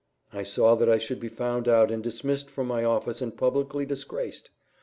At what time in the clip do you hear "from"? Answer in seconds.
2.49-2.65